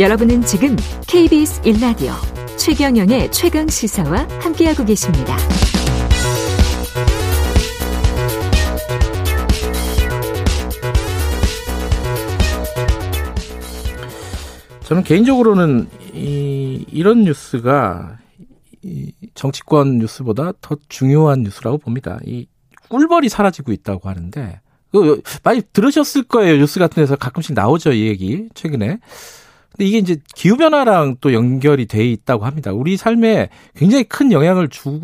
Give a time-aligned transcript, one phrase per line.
[0.00, 0.76] 여러분은 지금
[1.06, 2.14] KBS 1라디오
[2.56, 5.36] 최경영의 최강 시사와 함께하고 계십니다.
[14.84, 18.16] 저는 개인적으로는 이, 이런 뉴스가
[18.80, 22.18] 이 정치권 뉴스보다 더 중요한 뉴스라고 봅니다.
[22.24, 22.46] 이
[22.88, 24.62] 꿀벌이 사라지고 있다고 하는데
[24.92, 26.56] 그 많이 들으셨을 거예요.
[26.56, 28.48] 뉴스 같은 데서 가끔씩 나오죠, 이 얘기.
[28.54, 28.98] 최근에.
[29.80, 32.70] 근데 이게 이제 기후 변화랑 또 연결이 돼 있다고 합니다.
[32.70, 35.00] 우리 삶에 굉장히 큰 영향을 줄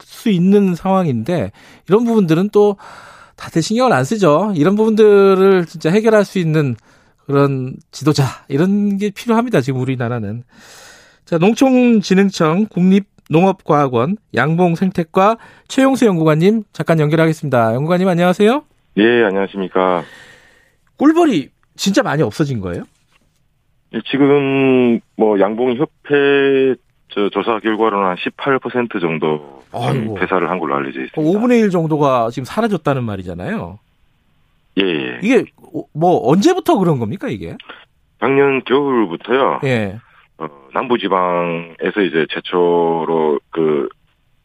[0.00, 1.52] 수 있는 상황인데
[1.88, 2.76] 이런 부분들은 또
[3.36, 4.52] 다들 신경을 안 쓰죠.
[4.56, 6.74] 이런 부분들을 진짜 해결할 수 있는
[7.26, 9.60] 그런 지도자 이런 게 필요합니다.
[9.60, 10.42] 지금 우리나라는.
[11.24, 15.38] 자, 농촌진흥청 국립농업과학원 양봉생태과
[15.68, 17.74] 최용수 연구관님 잠깐 연결하겠습니다.
[17.74, 18.64] 연구관님 안녕하세요.
[18.96, 20.02] 예, 안녕하십니까.
[20.96, 22.82] 꿀벌이 진짜 많이 없어진 거예요?
[23.94, 26.74] 예, 지금 뭐 양봉 협회
[27.08, 29.58] 저 조사 결과로는 한 18% 정도.
[30.18, 31.20] 폐사를 한 걸로 알려져 있습니다.
[31.20, 33.78] 5분의 1 정도가 지금 사라졌다는 말이잖아요.
[34.78, 35.18] 예, 예.
[35.22, 35.44] 이게
[35.92, 37.56] 뭐 언제부터 그런 겁니까 이게?
[38.20, 39.60] 작년 겨울부터요.
[39.64, 39.98] 예.
[40.38, 43.88] 어, 남부지방에서 이제 최초로 그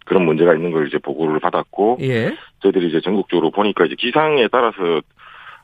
[0.05, 2.35] 그런 문제가 있는 걸 이제 보고를 받았고 예.
[2.61, 5.01] 저희들이 이제 전국적으로 보니까 이제 기상에 따라서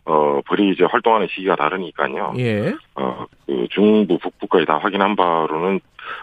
[0.10, 2.34] 어 벌이 이제 활동하는 시기가 다르니까요.
[2.40, 2.74] 예.
[2.96, 5.80] 어 그 중부 북부까지 다 확인한 바로는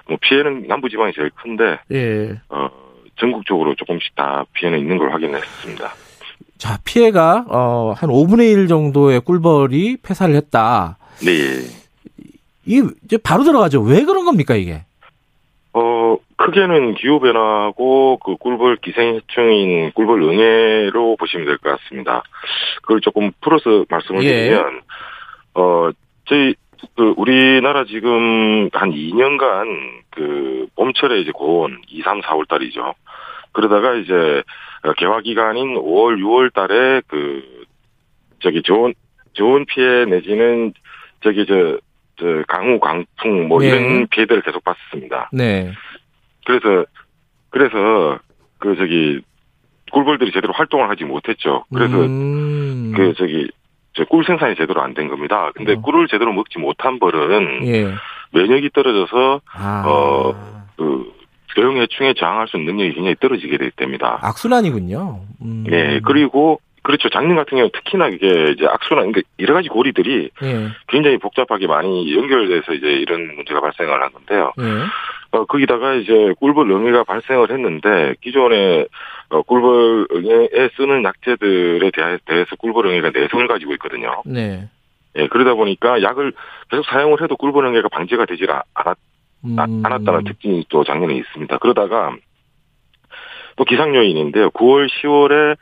[0.09, 2.41] 뭐 피해는 남부 지방이 제일 큰데 예.
[2.49, 2.69] 어
[3.19, 5.91] 전국적으로 조금씩 다 피해는 있는 걸 확인했습니다.
[6.59, 10.97] 자, 피해가 어, 한 5분의 1 정도의 꿀벌이 폐사를 했다.
[11.25, 11.33] 네.
[12.65, 13.81] 이게 이제 바로 들어가죠.
[13.83, 14.85] 왜 그런 겁니까, 이게?
[15.75, 22.23] 어, 크게는 기후 변화하고 그 꿀벌 기생해충인 꿀벌 응애로 보시면 될 것 같습니다.
[22.83, 24.29] 그걸 조금 풀어서 말씀을 예.
[24.31, 24.81] 드리면,
[25.55, 25.91] 어,
[26.27, 26.55] 저희,
[26.95, 32.95] 그, 우리나라 지금 한 2년간 그 봄철에 이제 고온 2, 3, 4월 달이죠.
[33.53, 34.43] 그러다가 이제
[34.85, 37.65] 어, 개화 기간인 5월, 6월 달에 그,
[38.41, 38.93] 저기 좋은,
[39.33, 40.75] 좋은 피해 내지는
[41.23, 41.79] 저기 저,
[42.19, 43.69] 저 강우, 강풍 뭐 예.
[43.69, 45.31] 이런 피해들을 계속 봤습니다.
[45.33, 45.73] 네.
[46.47, 46.87] 그래서
[47.51, 48.19] 그래서
[48.59, 49.21] 그 저기
[49.93, 51.65] 꿀벌들이 제대로 활동을 하지 못했죠.
[51.73, 52.93] 그래서 음.
[52.97, 53.49] 그 저기
[53.95, 55.51] 저꿀 생산이 제대로 안 된 겁니다.
[55.55, 55.81] 근데 어.
[55.81, 57.93] 꿀을 제대로 먹지 못한 벌은 예.
[58.33, 59.85] 면역이 떨어져서 아.
[59.87, 60.65] 어.
[60.77, 61.13] 그
[61.55, 64.19] 대형해충에 저항할 수 있는 능력이 굉장히 떨어지게 됩니다.
[64.23, 65.21] 악순환이군요.
[65.43, 65.65] 음.
[65.71, 67.09] 예 그리고 그렇죠.
[67.09, 70.69] 작년 같은 경우 특히나 이게 이제 악순환, 그러니까 여러 가지 고리들이 예.
[70.87, 74.53] 굉장히 복잡하게 많이 연결돼서 이제 이런 문제가 발생을 한 건데요.
[74.61, 74.63] 예.
[75.37, 78.87] 어, 거기다가 이제 꿀벌 응애가 발생을 했는데, 기존에,
[79.31, 84.23] 어, 꿀벌 응애에 쓰는 약재들에 대해- 대해서 꿀벌 응애가 내성을 가지고 있거든요.
[84.25, 84.69] 네.
[85.17, 86.33] 예, 그러다 보니까 약을
[86.71, 88.97] 계속 사용을 해도 꿀벌 응애가 방지가 되질 아- 않았,
[89.45, 89.57] 음.
[89.85, 91.59] 않았다는 특징이 또 작년에 있습니다.
[91.59, 92.15] 그러다가,
[93.57, 94.51] 또 기상 요인인데요.
[94.51, 95.57] 9월, 10월에,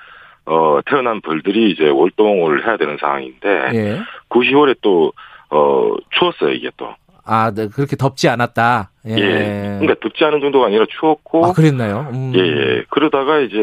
[0.47, 3.99] 어, 태어난 벌들이 이제 월동을 해야 되는 상황인데, 예.
[4.29, 5.13] 9, 10월에 또,
[5.51, 6.95] 어, 추웠어요, 이게 또.
[7.27, 8.91] 아, 네, 그렇게 덥지 않았다.
[9.09, 9.13] 예.
[9.17, 9.79] 예.
[9.81, 12.09] 그러니까 덥지 않은 정도가 아니라 추웠고, 아, 그랬나요?
[12.13, 12.33] 음.
[12.35, 12.85] 예, 예.
[12.91, 13.57] 그러다가 이제,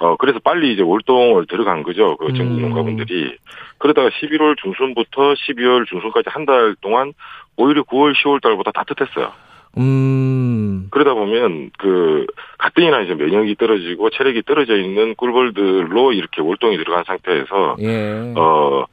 [0.00, 2.16] 어, 그래서 빨리 이제 월동을 들어간 거죠.
[2.16, 2.62] 그 전국 음.
[2.62, 3.36] 농가분들이.
[3.78, 7.12] 그러다가 11월 중순부터 12월 중순까지 한 달 동안
[7.56, 9.32] 오히려 9월, 10월 달보다 따뜻했어요.
[9.78, 10.88] 음.
[10.90, 12.26] 그러다 보면 그,
[12.58, 18.32] 가뜩이나 이제 면역이 떨어지고 체력이 떨어져 있는 꿀벌들로 이렇게 월동이 들어간 상태에서, 예.
[18.36, 18.84] 어,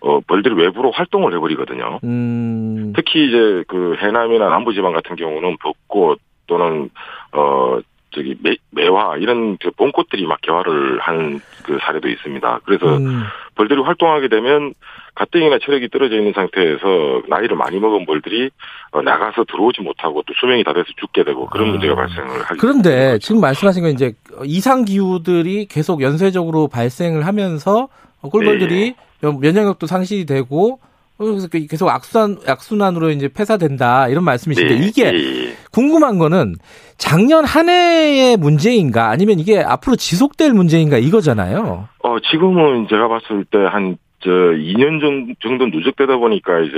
[0.00, 2.00] 어, 벌들이 외부로 활동을 해버리거든요.
[2.04, 2.92] 음.
[2.96, 6.90] 특히 이제 그 해남이나 남부지방 같은 경우는 벚꽃 또는
[7.32, 7.78] 어
[8.12, 11.40] 저기 매, 매화 이런 그 봄꽃들이 막 개화를 한
[11.70, 12.60] 그 사례도 있습니다.
[12.64, 13.22] 그래서 음.
[13.54, 14.74] 벌들이 활동하게 되면
[15.14, 18.50] 가뜩이나 체력이 떨어져 있는 상태에서 나이를 많이 먹은 벌들이
[18.90, 21.70] 어, 나가서 들어오지 못하고 또 수명이 다 돼서 죽게 되고 그런 아.
[21.72, 23.18] 문제가 발생을 하게 그런데.
[23.20, 24.12] 지금 말씀하신 건 이제
[24.44, 27.88] 이상 기후들이 계속 연쇄적으로 발생을 하면서
[28.28, 30.80] 꿀벌들이 면역력도 상실이 되고
[31.18, 35.52] 어, 그래서 계속 악순환 악순환으로 이제 폐사된다 이런 말씀이신데 네, 이게 예, 예.
[35.70, 36.54] 궁금한 거는
[36.96, 41.88] 작년 한 해의 문제인가 아니면 이게 앞으로 지속될 문제인가 이거잖아요.
[42.02, 46.76] 어 지금은 제가 봤을 때한 저 2년 정- 정도 누적되다 보니까 이제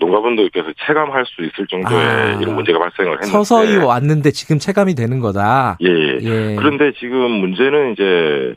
[0.00, 2.38] 농가분들께서 체감할 수 있을 정도의 아.
[2.40, 5.76] 이런 문제가 발생을 했는데 서서히 왔는데 지금 체감이 되는 거다.
[5.82, 6.18] 예, 예.
[6.22, 6.56] 예.
[6.56, 8.54] 그런데 지금 문제는 이제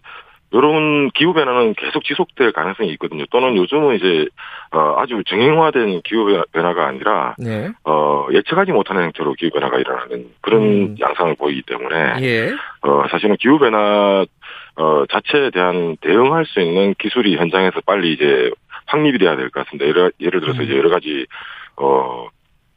[0.53, 3.25] 이런 기후 변화는 계속 지속될 가능성이 있거든요.
[3.31, 4.27] 또는 요즘은 이제
[4.71, 7.69] 어, 아주 정형화된 기후 변화가 아니라 네.
[7.85, 10.95] 어, 예측하지 못하는 형태로 기후 변화가 일어나는 그런 음.
[10.99, 12.51] 양상을 보이기 때문에 예.
[12.81, 14.25] 어, 사실은 기후 변화
[14.75, 18.51] 어, 자체에 대한 대응할 수 있는 기술이 현장에서 빨리 이제
[18.87, 19.85] 확립이 돼야 될 것 같습니다.
[19.87, 20.63] 예를, 예를 들어서 음.
[20.65, 21.25] 이제 여러 가지
[21.77, 22.27] 어,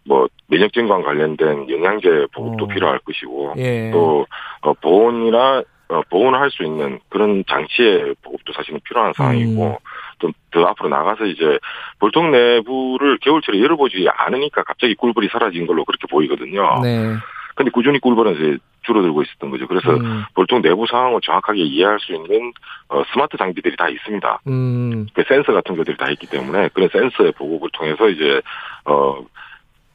[0.07, 2.69] 뭐 면역증과 관련된 영양제 보급도 어.
[2.69, 3.91] 필요할 것이고 예.
[3.91, 4.27] 또
[4.61, 5.63] 어, 보온이나 어,
[6.11, 9.77] 보온을 할 수 있는 그런 장치의 보급도 사실은 필요한 상황이고 음.
[10.19, 11.59] 좀더 앞으로 나가서 이제
[11.99, 16.81] 볼통 내부를 겨울철에 열어보지 않으니까 갑자기 꿀벌이 사라진 걸로 그렇게 보이거든요.
[16.83, 17.15] 네.
[17.55, 19.67] 근데 꾸준히 꿀벌은 이제 줄어들고 있었던 거죠.
[19.67, 20.25] 그래서 음.
[20.35, 22.53] 볼통 내부 상황을 정확하게 이해할 수 있는
[22.89, 24.41] 어, 스마트 장비들이 다 있습니다.
[24.47, 25.07] 음.
[25.15, 28.41] 그 센서 같은 것들이 다 있기 때문에 그런 센서의 보급을 통해서 이제
[28.85, 29.25] 어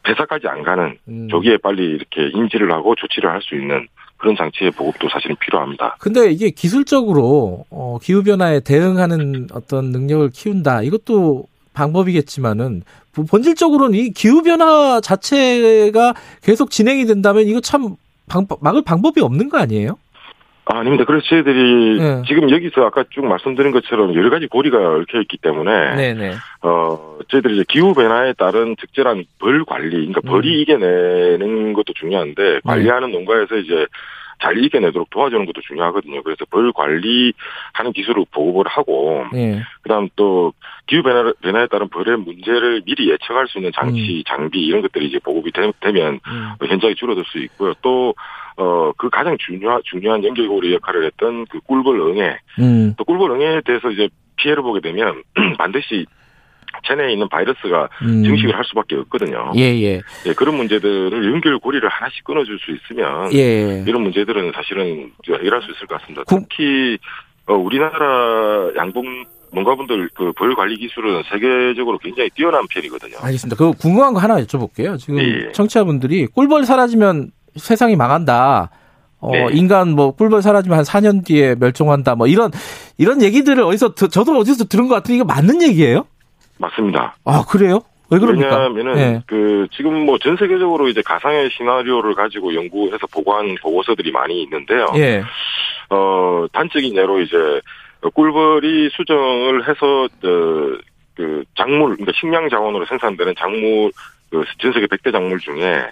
[0.04, 1.28] 폐사까지 안 가는 음.
[1.30, 3.88] 조기에 빨리 이렇게 인지를 하고 조치를 할 수 있는
[4.20, 5.96] 그런 장치의 보급도 사실은 필요합니다.
[6.00, 10.84] 근데 이게 기술적으로 어, 기후 변화에 대응하는 어떤 능력을 키운다.
[10.84, 12.84] 이것도 방법이겠지만은
[13.16, 16.14] 뭐 본질적으로는 이 기후 변화 자체가
[16.44, 17.96] 계속 진행이 된다면 이거 참
[18.28, 19.98] 방법 막을 방법이 없는 거 아니에요?
[20.72, 21.04] 아, 아닙니다.
[21.04, 22.22] 그래서 저희들이 네.
[22.28, 26.34] 지금 여기서 아까 쭉 말씀드린 것처럼 여러 가지 고리가 얽혀 있기 때문에 네네.
[26.62, 30.30] 어 저희들이 이제 기후 변화에 따른 적절한 벌 관리, 그러니까 음.
[30.30, 33.88] 벌이 이겨내는 것도 중요한데 관리하는 농가에서 이제
[34.42, 36.22] 잘 이겨내도록 도와주는 것도 중요하거든요.
[36.22, 39.62] 그래서 벌 관리하는 기술을 보급을 하고 예.
[39.82, 40.54] 그다음 또
[40.86, 45.20] 기후 변화, 변화에 따른 벌의 문제를 미리 예측할 수 있는 장치, 장비 이런 것들이 이제
[45.20, 46.50] 보급이 되, 면 음.
[46.66, 47.74] 현장이 줄어들 수 있고요.
[47.82, 48.14] 또
[48.62, 52.38] 어, 그 가장 중요한, 중요한 연결고리 역할을 했던 그 꿀벌 응애.
[52.60, 52.94] 음.
[52.98, 55.24] 또 꿀벌 응애에 대해서 이제 피해를 보게 되면
[55.58, 56.06] 반드시
[56.88, 58.24] 체내에 있는 바이러스가 음.
[58.24, 59.52] 증식을 할 수밖에 없거든요.
[59.56, 60.02] 예, 예.
[60.26, 63.84] 예, 그런 문제들을 연결고리를 하나씩 끊어줄 수 있으면 예.
[63.88, 66.24] 이런 문제들은 사실은 해결할 수 있을 것 같습니다.
[66.26, 66.98] 구- 특히
[67.48, 73.18] 어, 우리나라 양봉 농가분들 그 벌 관리 기술은 세계적으로 굉장히 뛰어난 편이거든요.
[73.20, 73.56] 알겠습니다.
[73.58, 74.98] 그 궁금한 거 하나 여쭤볼게요.
[75.00, 75.52] 지금 예.
[75.54, 78.70] 청취자분들이 꿀벌 사라지면 세상이 망한다.
[79.22, 79.48] 어, 네.
[79.52, 82.16] 인간 뭐 꿀벌 사라지면 한 4년 뒤에 멸종한다.
[82.16, 82.52] 뭐 이런
[82.98, 86.06] 이런 얘기들을 어디서 드- 저도 어디서 들은 것 같은데 이거 맞는 얘기예요?
[86.58, 87.16] 맞습니다.
[87.26, 87.82] 아 그래요?
[88.12, 88.48] 왜 그럽니까?
[88.70, 89.22] 왜냐하면은 예.
[89.28, 94.86] 그 지금 뭐 전 세계적으로 이제 가상의 시나리오를 가지고 연구해서 보고한 보고서들이 많이 있는데요.
[94.96, 95.22] 예.
[95.90, 97.36] 어 단적인 예로 이제
[98.14, 100.78] 꿀벌이 수정을 해서 어,
[101.16, 103.92] 그 작물 그러니까 식량 자원으로 생산되는 작물
[104.32, 105.84] 그 전 세계 100대 작물 중에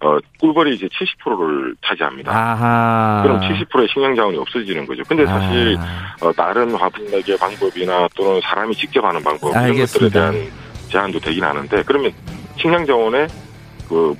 [0.00, 2.32] 어 꿀벌이 이제 70%를 차지합니다.
[2.32, 3.22] 아하.
[3.22, 5.02] 그럼 70%의 식량 자원이 없어지는 거죠.
[5.08, 9.70] 근데 사실 아, 어, 다른 화분 매개 방법이나 또는 사람이 직접 하는 방법 이런 것들에
[9.70, 10.30] 알겠습니다.
[10.30, 10.50] 대한
[10.88, 12.12] 제한도 되긴 하는데 그러면
[12.60, 13.28] 식량 자원의
[13.88, 14.14] 그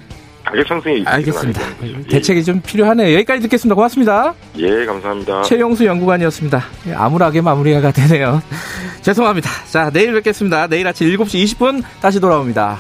[0.45, 1.61] 가격 상승이 알겠습니다.
[1.77, 2.03] 거죠.
[2.09, 3.15] 대책이 좀 필요하네요.
[3.15, 3.75] 여기까지 듣겠습니다.
[3.75, 4.35] 고맙습니다.
[4.59, 5.43] 예, 예, 감사합니다.
[5.43, 6.63] 최영수 연구관이었습니다.
[6.89, 8.43] 예, 암울하게 마무리가 되네요.
[9.03, 9.49] 죄송합니다.
[9.71, 10.67] 자, 내일 뵙겠습니다.
[10.67, 12.79] 내일 아침 7시 20분 다시 돌아옵니다.